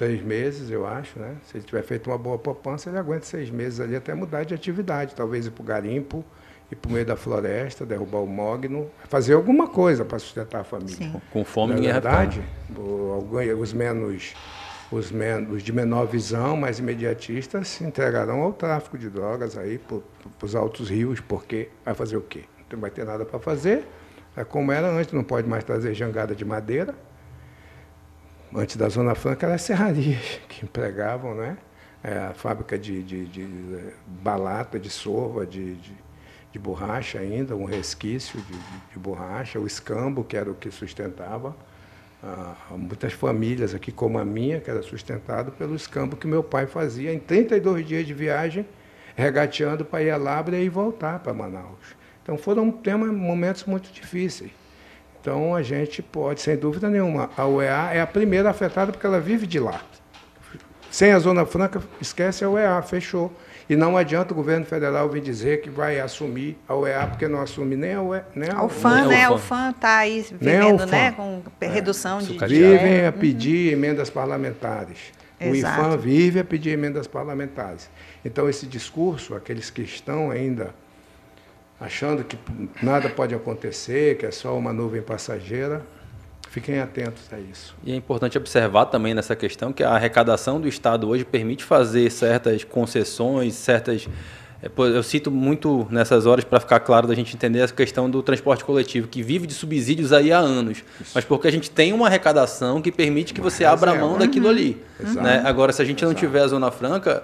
[0.00, 1.36] três meses, eu acho, né?
[1.44, 4.54] Se ele tiver feito uma boa poupança, ele aguenta seis meses ali até mudar de
[4.54, 6.24] atividade, talvez ir para o garimpo,
[6.72, 10.64] ir para o meio da floresta, derrubar o mogno, fazer alguma coisa para sustentar a
[10.64, 10.96] família.
[10.96, 11.20] Sim.
[11.30, 12.42] Com fome Na verdade,
[13.58, 14.32] os menos
[14.90, 19.78] os, menos, os de menor visão, mais imediatistas, se entregarão ao tráfico de drogas aí
[19.78, 20.00] para
[20.42, 22.44] os altos rios, porque vai fazer o quê?
[22.72, 23.86] Não vai ter nada para fazer.
[24.34, 26.94] É como era antes, não pode mais trazer jangada de madeira,
[28.54, 31.56] antes da Zona Franca, eram as serrarias que empregavam, né?
[32.02, 33.46] É, a fábrica de, de, de,
[34.06, 35.92] balata, de sova, de, de,
[36.50, 38.58] de, borracha ainda, um resquício de,
[38.92, 41.54] de, borracha, o escambo, que era o que sustentava
[42.22, 46.66] ah, muitas famílias aqui, como a minha, que era sustentado pelo escambo que meu pai
[46.66, 48.66] fazia em 32 dias de viagem,
[49.16, 51.96] regateando para ir a Lábrea e voltar para Manaus.
[52.22, 54.50] Então foram temas, momentos muito difíceis.
[55.20, 59.20] Então a gente pode, sem dúvida nenhuma, a UEA é a primeira afetada porque ela
[59.20, 59.80] vive de lá.
[60.90, 63.32] Sem a Zona Franca, esquece a UEA, fechou.
[63.68, 67.40] E não adianta o governo federal vir dizer que vai assumir a UEA, porque não
[67.40, 68.26] assume nem a UEA.
[68.34, 69.30] Nem a, FAN, né?
[69.30, 71.12] O FAN está aí vivendo né?
[71.12, 72.22] com redução é.
[72.22, 72.36] de.
[72.36, 73.72] Vivem a pedir uhum.
[73.74, 75.12] emendas parlamentares.
[75.40, 75.80] Exato.
[75.80, 77.88] O IFAM vive a pedir emendas parlamentares.
[78.24, 80.74] Então, esse discurso, aqueles que estão ainda
[81.80, 82.36] achando que
[82.82, 85.82] nada pode acontecer, que é só uma nuvem passageira.
[86.50, 87.74] Fiquem atentos a isso.
[87.84, 92.10] E é importante observar também nessa questão que a arrecadação do Estado hoje permite fazer
[92.10, 94.08] certas concessões, certas.
[94.60, 98.20] É, eu cito muito nessas horas para ficar claro da gente entender essa questão do
[98.20, 100.82] transporte coletivo, que vive de subsídios aí há anos.
[101.00, 101.12] Isso.
[101.14, 104.76] Mas porque a gente tem uma arrecadação que permite que você abra mão daquilo ali.
[104.98, 105.22] Uhum.
[105.22, 105.42] Né?
[105.46, 106.12] Agora, se a gente Exato.
[106.12, 107.22] não tiver a Zona Franca,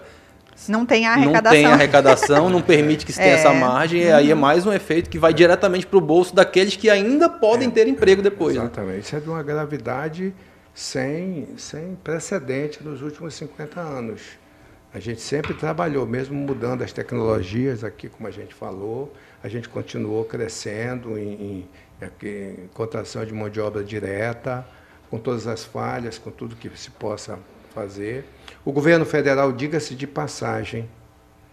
[0.69, 1.43] não tem a arrecadação.
[1.43, 3.39] Não tem arrecadação, não permite que se tenha é.
[3.39, 4.09] essa margem, uhum.
[4.09, 7.29] e aí é mais um efeito que vai diretamente para o bolso daqueles que ainda
[7.29, 7.71] podem é.
[7.71, 8.57] ter emprego depois.
[8.57, 8.63] Né?
[8.63, 8.95] Exatamente.
[8.95, 9.01] Né?
[9.01, 10.35] Isso é de uma gravidade
[10.75, 14.23] sem, sem precedente nos últimos 50 anos.
[14.93, 19.69] A gente sempre trabalhou, mesmo mudando as tecnologias aqui, como a gente falou, a gente
[19.69, 21.69] continuou crescendo em, em,
[22.23, 24.67] em contratação de mão de obra direta,
[25.11, 27.39] com todas as falhas, com tudo que se possa
[27.75, 28.25] fazer.
[28.67, 30.91] O governo federal, diga-se de passagem,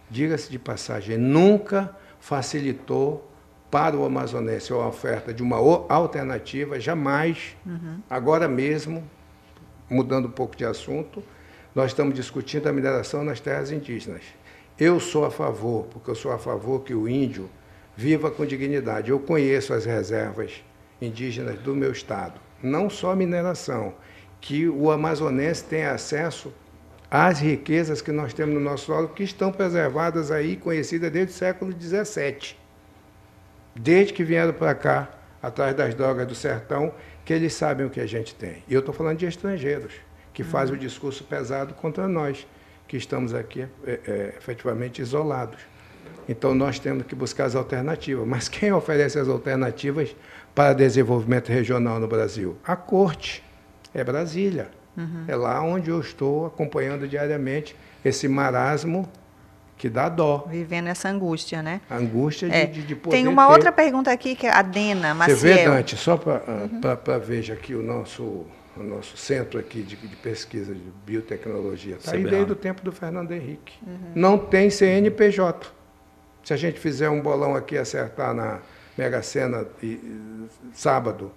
[0.09, 3.29] diga-se de passagem, nunca facilitou
[3.69, 5.57] para o amazonense a oferta de uma
[5.89, 7.99] alternativa, jamais, uhum.
[8.09, 9.03] agora mesmo,
[9.87, 11.21] mudando um pouco de assunto,
[11.75, 14.23] nós estamos discutindo a mineração nas terras indígenas.
[14.79, 17.47] Eu sou a favor, porque eu sou a favor que o índio
[17.95, 19.11] viva com dignidade.
[19.11, 20.63] Eu conheço as reservas
[20.99, 23.93] indígenas do meu estado, não só mineração,
[24.41, 26.51] que o amazonense tenha acesso
[27.13, 31.35] às riquezas que nós temos no nosso solo, que estão preservadas aí, conhecidas desde o
[31.35, 32.55] século XVII.
[33.75, 36.91] Desde que vieram para cá, atrás das drogas do sertão,
[37.23, 38.63] que eles sabem o que a gente tem.
[38.67, 39.93] E eu estou falando de estrangeiros,
[40.33, 40.49] que uhum.
[40.49, 42.47] fazem o discurso pesado contra nós,
[42.87, 45.59] que estamos aqui é, é, efetivamente isolados.
[46.27, 48.27] Então nós temos que buscar as alternativas.
[48.27, 50.15] Mas quem oferece as alternativas
[50.55, 52.57] para desenvolvimento regional no Brasil?
[52.65, 53.43] A corte.
[53.93, 54.71] É Brasília.
[54.95, 55.25] Uhum.
[55.27, 59.09] É lá onde eu estou acompanhando diariamente esse marasmo
[59.77, 60.45] que dá dó.
[60.49, 61.81] Vivendo essa angústia, né?
[61.89, 62.65] A angústia é.
[62.65, 63.53] de, de, poder Tem uma ter...
[63.53, 65.37] outra pergunta aqui que é a Dena Maciel.
[65.37, 67.19] Você vê, Dante, só para uhum.
[67.19, 68.45] veja aqui o nosso,
[68.77, 71.95] o nosso centro aqui de, de pesquisa de biotecnologia.
[71.95, 73.73] Está aí desde o tempo do Fernando Henrique.
[73.85, 74.11] Uhum.
[74.15, 75.67] Não tem CNPJ.
[76.43, 78.59] Se a gente fizer um bolão aqui acertar na
[78.97, 79.99] Mega Sena e,
[80.73, 81.31] sábado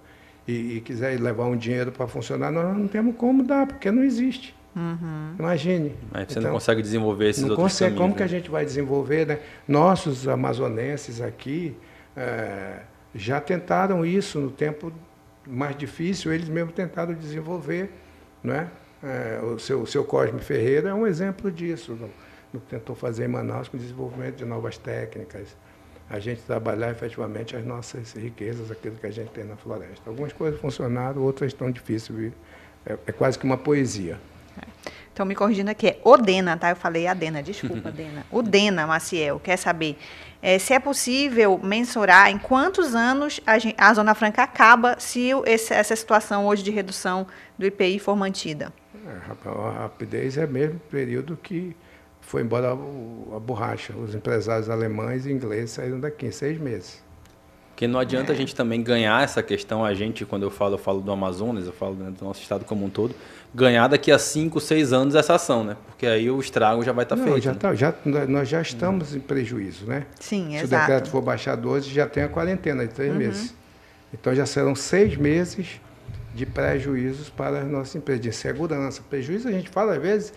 [0.47, 4.03] e, e, quiser levar um dinheiro para funcionar, nós não temos como dar, porque não
[4.03, 4.55] existe.
[4.75, 5.35] Uhum.
[5.39, 5.95] Imagine.
[6.11, 8.17] Mas você então, não consegue desenvolver esses não outros consegue, caminhos, Como né?
[8.17, 9.27] que a gente vai desenvolver?
[9.27, 9.39] Né?
[9.67, 11.75] Nossos amazonenses aqui
[12.15, 12.81] é,
[13.13, 14.93] já tentaram isso no tempo
[15.45, 17.89] mais difícil, eles mesmos tentaram desenvolver.
[18.43, 18.67] Não é?
[19.03, 21.97] é o, seu, o seu Cosme Ferreira é um exemplo disso
[22.69, 25.55] tentou fazer em Manaus com o desenvolvimento de novas técnicas,
[26.09, 30.09] a gente trabalhar efetivamente as nossas riquezas, aquilo que a gente tem na floresta.
[30.09, 32.31] Algumas coisas funcionaram, outras estão difíceis.
[32.85, 34.17] É, é quase que uma poesia.
[35.11, 36.69] Então, me corrigindo aqui, é Odena, tá?
[36.69, 38.25] Eu falei Adena, desculpa, Adena.
[38.31, 39.97] Odena, Maciel, quer saber
[40.41, 45.73] é, se é possível mensurar em quantos anos a, a Zona Franca acaba se esse,
[45.73, 47.25] essa situação hoje de redução
[47.57, 48.71] do IPI for mantida?
[49.05, 51.75] É, a rapidez é mesmo período que
[52.27, 53.93] foi embora a borracha.
[53.93, 57.01] Os empresários alemães e ingleses saíram daqui em seis meses.
[57.69, 58.35] Porque não adianta é.
[58.35, 61.65] a gente também ganhar essa questão, a gente, quando eu falo, eu falo do Amazonas,
[61.67, 63.15] eu falo né, do nosso estado como um todo,
[63.55, 65.77] ganhar daqui a cinco, seis anos essa ação, né?
[65.87, 67.39] Porque aí o estrago já vai estar tá feito.
[67.39, 67.57] Já né?
[67.57, 67.93] tá, já,
[68.27, 70.05] nós já estamos em prejuízo, né?
[70.19, 70.67] Sim, Se exato.
[70.67, 73.19] Se o decreto for baixado hoje, já tem a quarentena de três uhum.
[73.19, 73.55] meses.
[74.13, 75.79] Então já serão seis meses
[76.35, 79.01] de prejuízos para as nossas empresas, de insegurança.
[79.07, 80.33] Prejuízo a gente fala às vezes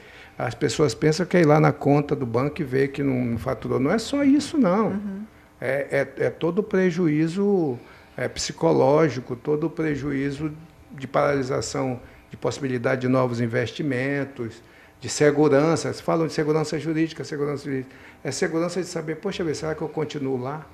[0.47, 3.37] as pessoas pensam que é ir lá na conta do banco e ver que não
[3.39, 3.79] faturou.
[3.79, 4.89] Não é só isso, não.
[4.89, 5.25] Uhum.
[5.61, 7.79] É, é, é, todo o prejuízo
[8.17, 10.51] é, psicológico, todo o prejuízo
[10.93, 12.01] de paralisação
[12.31, 14.63] de possibilidade de novos investimentos,
[14.99, 15.93] de segurança.
[15.93, 17.95] Falam de segurança jurídica, segurança jurídica.
[18.25, 20.67] É segurança de saber, poxa, será que eu continuo lá?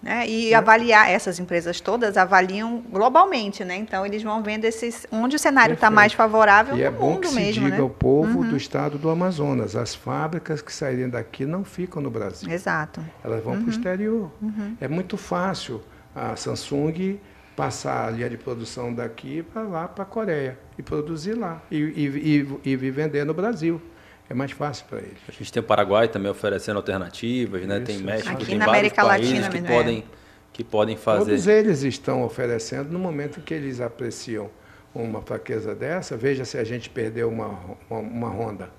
[0.00, 0.28] Né?
[0.28, 3.76] E avaliar, essas empresas todas avaliam globalmente, né?
[3.76, 7.14] Então eles vão vendo esses, onde o cenário está mais favorável e no é bom
[7.14, 7.54] mundo que mesmo.
[7.54, 7.82] Se diga né?
[7.82, 8.48] ao povo uhum.
[8.48, 12.48] do estado do Amazonas, as fábricas que saírem daqui não ficam no Brasil.
[12.48, 13.04] Exato.
[13.24, 13.62] Elas vão uhum.
[13.62, 14.30] para o exterior.
[14.40, 14.76] Uhum.
[14.80, 15.82] É muito fácil
[16.14, 17.18] a Samsung
[17.56, 21.76] passar a linha de produção daqui para lá, para a Coreia, e produzir lá, e,
[21.76, 23.82] e, e, e vender no Brasil
[24.28, 25.18] é mais fácil para eles.
[25.28, 27.80] A gente tem o Paraguai também oferecendo alternativas, né?
[27.80, 30.04] tem México, Aqui tem na vários América países Latina que mesmo, podem é.
[30.52, 31.30] que podem fazer.
[31.30, 34.50] Todos eles estão oferecendo no momento que eles apreciam
[34.94, 36.16] uma fraqueza dessa.
[36.16, 37.48] Veja se a gente perdeu uma
[37.88, 38.70] uma, uma Honda.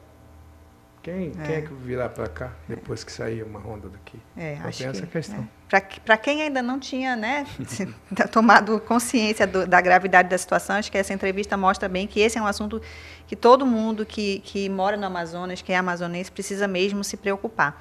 [1.01, 1.45] Quem é.
[1.45, 4.19] quem é que virá para cá depois que sair uma Honda daqui?
[4.38, 5.39] É, Só acho tem essa que, questão.
[5.39, 5.59] É.
[6.03, 7.45] Para quem ainda não tinha né,
[8.32, 12.39] tomado consciência do, da gravidade da situação, acho que essa entrevista mostra bem que esse
[12.39, 12.82] é um assunto
[13.27, 17.79] que todo mundo que, que mora no Amazonas, que é amazonense, precisa mesmo se preocupar.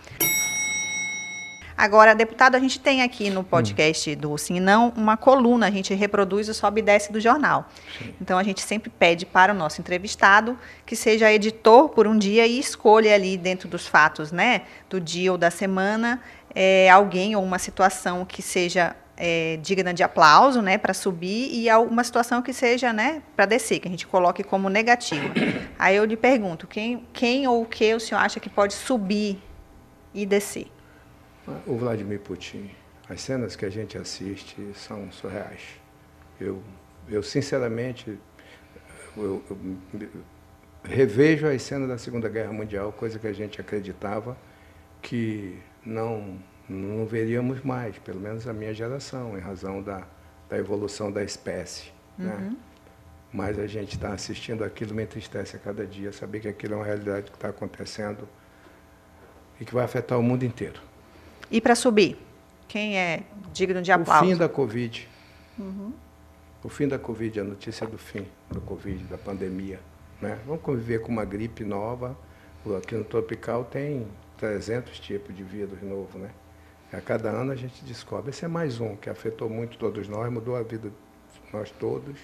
[1.79, 4.17] Agora, deputado, a gente tem aqui no podcast hum.
[4.17, 7.71] do Sim Não uma coluna, a gente reproduz o sobe e desce do jornal.
[7.97, 8.13] Sim.
[8.21, 12.45] Então, a gente sempre pede para o nosso entrevistado que seja editor por um dia
[12.49, 16.21] e escolha ali dentro dos fatos, né, do dia ou da semana,
[16.61, 21.73] é, alguém ou uma situação que seja é, digna de aplauso, né, para subir, e
[21.73, 25.29] uma situação que seja, né, para descer, que a gente coloque como negativo.
[25.79, 29.41] Aí eu lhe pergunto, quem, quem ou o que o senhor acha que pode subir
[30.13, 30.67] e descer?
[31.65, 32.69] O Vladimir Putin.
[33.09, 35.63] As cenas que a gente assiste são surreais.
[36.41, 36.61] Eu,
[37.09, 38.19] eu sinceramente,
[39.17, 40.09] eu, eu,
[40.83, 44.37] revejo as cenas da Segunda Guerra Mundial, coisa que a gente acreditava
[45.01, 45.57] que
[45.89, 50.07] não, não veríamos mais, pelo menos a minha geração, em razão da,
[50.49, 51.91] da evolução da espécie.
[52.17, 52.33] Né?
[52.33, 52.41] Uhum.
[52.41, 52.57] Né?
[53.33, 56.77] Mas a gente está assistindo aquilo, me entristece a cada dia, saber que aquilo é
[56.77, 58.27] uma realidade que está acontecendo
[59.61, 60.81] e que vai afetar o mundo inteiro.
[61.51, 62.19] E para subir?
[62.69, 63.23] quem é
[63.53, 64.25] digno de aplauso?
[64.25, 65.09] O fim da Covid.
[65.59, 65.93] Uhum.
[66.63, 69.81] O fim da Covid, a notícia do fim da Covid, da pandemia.
[70.21, 70.39] Né?
[70.47, 72.17] Vamos conviver com uma gripe nova.
[72.77, 74.07] Aqui no Tropical tem
[74.39, 76.31] 300 tipos de vírus novo, né?
[76.93, 78.31] A cada ano a gente descobre.
[78.31, 82.19] Esse é mais um que afetou muito todos nós, mudou a vida de nós todos.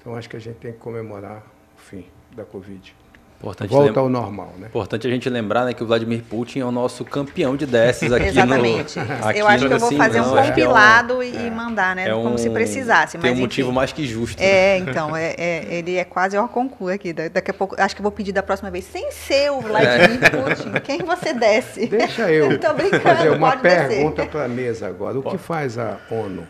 [0.00, 1.44] Então acho que a gente tem que comemorar
[1.76, 3.03] o fim da Covid.
[3.44, 4.68] Importante Volta ao normal, né?
[4.68, 8.10] Importante a gente lembrar né, que o Vladimir Putin é o nosso campeão de desses
[8.10, 8.96] aqui Exatamente.
[8.96, 9.38] no Exatamente.
[9.38, 12.08] Eu acho que eu vou fazer um é compilado é um, e mandar, né?
[12.08, 13.18] É como um, se precisasse.
[13.18, 14.40] Tem mas, um motivo mais que justo.
[14.40, 14.86] É, né?
[14.88, 17.12] então, é, é, ele é quase o concurso aqui.
[17.12, 20.20] Daqui a pouco, acho que eu vou pedir da próxima vez, sem ser o Vladimir
[20.24, 20.30] é.
[20.30, 21.86] Putin, quem você desce?
[21.86, 25.18] Deixa eu Estou brincando, fazer uma pergunta para a mesa agora.
[25.18, 25.36] O Pode.
[25.36, 26.46] que faz a ONU?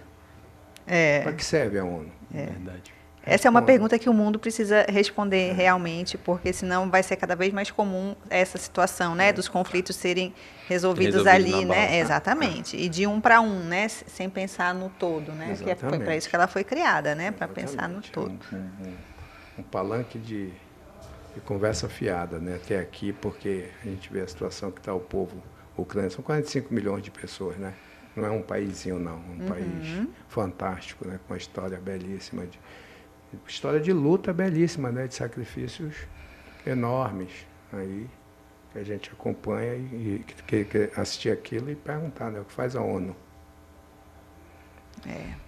[0.87, 1.23] É.
[1.23, 2.11] Para que serve a ONU?
[2.33, 2.47] É.
[2.47, 2.94] Verdade.
[3.27, 7.35] Essa é uma pergunta que o mundo precisa responder realmente, porque senão vai ser cada
[7.35, 10.35] vez mais comum essa situação, né, dos conflitos serem
[10.69, 11.99] resolvidos ali, né?
[11.99, 12.77] Exatamente.
[12.77, 15.53] E de um para um, né, sem pensar no todo, né?
[15.53, 15.65] Exatamente.
[15.65, 18.39] Que é, foi para isso que ela foi criada, né, para pensar no todo.
[18.53, 18.95] Um, um,
[19.59, 20.49] um palanque de,
[21.35, 25.01] de, conversa fiada, né, até aqui, porque a gente vê a situação que está o
[25.01, 25.43] povo
[25.77, 26.15] ucraniano.
[26.15, 27.73] São 45 milhões de pessoas, né?
[28.15, 29.17] Não é um paísinho, não.
[29.17, 29.47] Um uhum.
[29.49, 31.19] país fantástico, né?
[31.27, 32.61] Com uma história belíssima de
[33.47, 35.07] história de luta belíssima, né?
[35.07, 35.95] De sacrifícios
[36.67, 38.09] enormes aí
[38.73, 42.41] que a gente acompanha e, que, que assistir aquilo e perguntar, né?
[42.41, 43.15] O que faz a ONU?
[45.07, 45.44] É.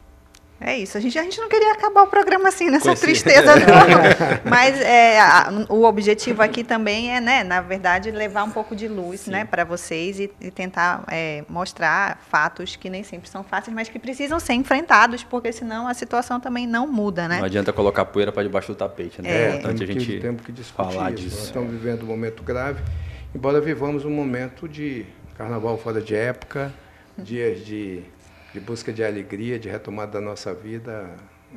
[0.60, 0.96] É isso.
[0.96, 4.40] A gente, a gente não queria acabar o programa assim, nessa tristeza, não.
[4.50, 8.88] Mas é, a, o objetivo aqui também é, né, na verdade, levar um pouco de
[8.88, 13.74] luz né, para vocês e, e tentar é, mostrar fatos que nem sempre são fáceis,
[13.74, 17.38] mas que precisam ser enfrentados, porque senão a situação também não muda, né?
[17.38, 19.28] Não adianta colocar poeira para debaixo do tapete, né?
[19.28, 21.22] É, é importante a gente temos que falar isso.
[21.22, 21.36] disso.
[21.36, 22.82] Nós estamos vivendo um momento grave,
[23.34, 25.04] embora vivamos um momento de
[25.36, 26.72] carnaval fora de época,
[27.18, 28.02] dias de
[28.56, 31.10] de busca de alegria, de retomada da nossa vida,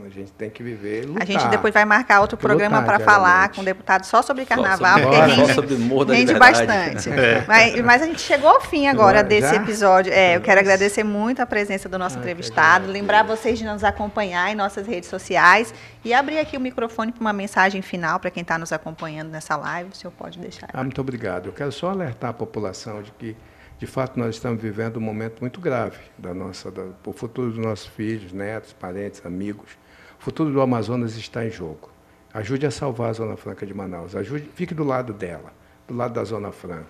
[0.05, 1.05] a gente tem que viver.
[1.05, 4.45] Lutar, a gente depois vai marcar outro programa para falar com o deputado só sobre
[4.45, 7.09] carnaval, só sobre, porque rende, sobre rende bastante.
[7.19, 7.43] É.
[7.47, 9.61] Mas, mas, a gente chegou ao fim agora desse já?
[9.61, 10.11] episódio.
[10.11, 13.83] É, eu quero agradecer muito a presença do nosso ah, entrevistado, lembrar vocês de nos
[13.83, 18.29] acompanhar em nossas redes sociais e abrir aqui o microfone para uma mensagem final para
[18.29, 19.89] quem está nos acompanhando nessa live.
[19.91, 20.69] O senhor pode deixar.
[20.73, 21.47] Ah, muito obrigado.
[21.47, 23.35] Eu quero só alertar a população de que
[23.79, 27.57] de fato, nós estamos vivendo um momento muito grave da nossa, da, o futuro dos
[27.57, 29.77] nossos filhos, netos, parentes, amigos.
[30.19, 31.89] O futuro do Amazonas está em jogo.
[32.33, 34.17] Ajude a salvar a Zona Franca de Manaus.
[34.17, 35.53] Ajude, fique do lado dela,
[35.87, 36.89] do lado da Zona Franca.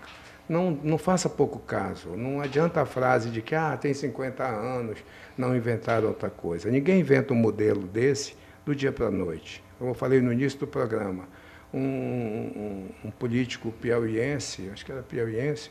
[0.49, 2.09] Não, não faça pouco caso.
[2.17, 4.97] Não adianta a frase de que ah, tem 50 anos,
[5.37, 6.71] não inventaram outra coisa.
[6.71, 9.63] Ninguém inventa um modelo desse do dia para a noite.
[9.77, 11.25] Como eu falei no início do programa,
[11.71, 15.69] um, um, um político piauiense, acho que era piauiense,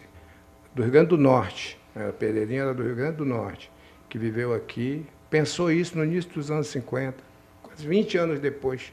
[0.75, 3.71] do Rio Grande do Norte, a Pereirinha era do Rio Grande do Norte,
[4.09, 7.17] que viveu aqui, pensou isso no início dos anos 50,
[7.63, 8.93] quase 20 anos depois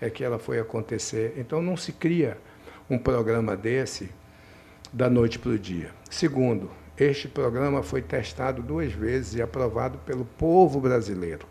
[0.00, 1.34] é que ela foi acontecer.
[1.36, 2.38] Então não se cria
[2.88, 4.10] um programa desse
[4.92, 5.90] da noite para o dia.
[6.10, 11.46] Segundo, este programa foi testado duas vezes e aprovado pelo povo brasileiro.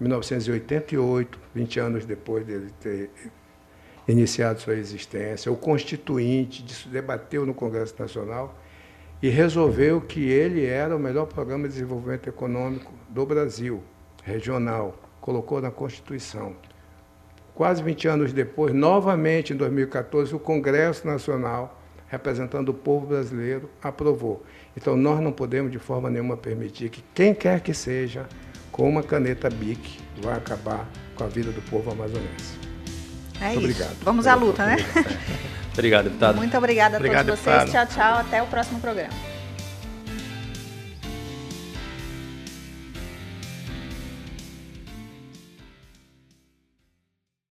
[0.00, 3.10] Em 1988, 20 anos depois dele ter
[4.08, 8.58] iniciado sua existência, o Constituinte debateu no Congresso Nacional
[9.22, 13.82] e resolveu que ele era o melhor programa de desenvolvimento econômico do Brasil,
[14.24, 16.54] regional, colocou na Constituição.
[17.54, 21.78] Quase 20 anos depois, novamente em 2014, o Congresso Nacional,
[22.08, 24.42] representando o povo brasileiro, aprovou.
[24.74, 28.26] Então nós não podemos de forma nenhuma permitir que quem quer que seja,
[28.72, 32.69] com uma caneta BIC, vá acabar com a vida do povo amazonense.
[33.40, 33.82] É Muito isso.
[33.82, 33.96] obrigado.
[34.02, 34.76] Vamos à luta, né?
[35.72, 36.36] Obrigado, deputado.
[36.36, 37.56] Muito obrigada a Obrigado, todos vocês.
[37.64, 37.88] Deputado.
[37.88, 38.18] Tchau, tchau.
[38.20, 39.29] Até o próximo programa.